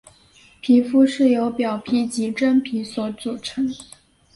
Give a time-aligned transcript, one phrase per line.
[0.61, 3.69] 皮肤是由表皮及真皮所组成。